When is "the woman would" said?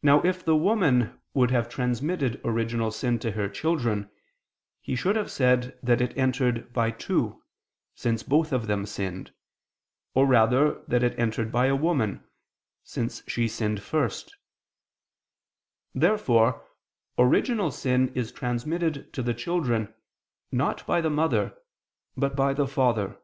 0.44-1.50